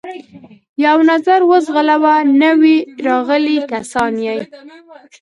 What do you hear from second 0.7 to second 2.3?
یو نظر و ځغلاوه،